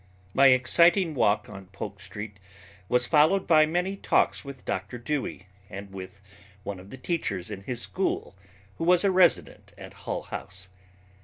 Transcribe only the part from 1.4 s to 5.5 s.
on Polk Street was followed by many talks with Dr. Dewey